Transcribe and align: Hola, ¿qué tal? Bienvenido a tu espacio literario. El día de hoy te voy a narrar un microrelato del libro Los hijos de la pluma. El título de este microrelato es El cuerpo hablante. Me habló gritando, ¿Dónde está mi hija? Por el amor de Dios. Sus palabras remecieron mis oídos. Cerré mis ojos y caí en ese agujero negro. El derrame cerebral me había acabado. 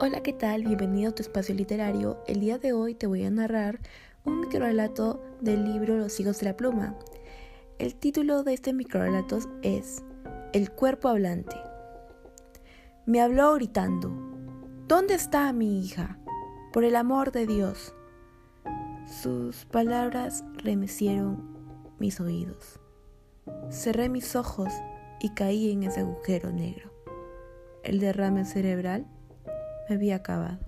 Hola, 0.00 0.22
¿qué 0.22 0.32
tal? 0.32 0.62
Bienvenido 0.62 1.10
a 1.10 1.14
tu 1.14 1.22
espacio 1.22 1.56
literario. 1.56 2.22
El 2.28 2.38
día 2.38 2.56
de 2.58 2.72
hoy 2.72 2.94
te 2.94 3.08
voy 3.08 3.24
a 3.24 3.30
narrar 3.30 3.80
un 4.24 4.42
microrelato 4.42 5.20
del 5.40 5.64
libro 5.64 5.96
Los 5.96 6.20
hijos 6.20 6.38
de 6.38 6.46
la 6.46 6.56
pluma. 6.56 6.94
El 7.80 7.96
título 7.96 8.44
de 8.44 8.54
este 8.54 8.72
microrelato 8.72 9.40
es 9.62 10.04
El 10.52 10.70
cuerpo 10.70 11.08
hablante. 11.08 11.56
Me 13.06 13.20
habló 13.20 13.52
gritando, 13.54 14.12
¿Dónde 14.86 15.14
está 15.14 15.52
mi 15.52 15.80
hija? 15.84 16.20
Por 16.72 16.84
el 16.84 16.94
amor 16.94 17.32
de 17.32 17.48
Dios. 17.48 17.92
Sus 19.04 19.64
palabras 19.64 20.44
remecieron 20.58 21.58
mis 21.98 22.20
oídos. 22.20 22.78
Cerré 23.68 24.08
mis 24.08 24.36
ojos 24.36 24.72
y 25.18 25.30
caí 25.30 25.72
en 25.72 25.82
ese 25.82 26.02
agujero 26.02 26.52
negro. 26.52 26.92
El 27.82 27.98
derrame 27.98 28.44
cerebral 28.44 29.08
me 29.88 29.94
había 29.94 30.16
acabado. 30.16 30.58